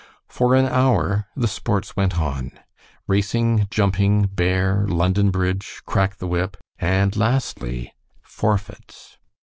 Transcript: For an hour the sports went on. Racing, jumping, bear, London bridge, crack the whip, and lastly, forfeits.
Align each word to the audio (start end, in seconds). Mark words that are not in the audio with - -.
For 0.27 0.55
an 0.55 0.65
hour 0.65 1.27
the 1.35 1.47
sports 1.47 1.95
went 1.95 2.17
on. 2.19 2.53
Racing, 3.05 3.67
jumping, 3.69 4.25
bear, 4.25 4.87
London 4.87 5.29
bridge, 5.29 5.83
crack 5.85 6.15
the 6.17 6.25
whip, 6.25 6.57
and 6.79 7.15
lastly, 7.15 7.93
forfeits. 8.23 9.19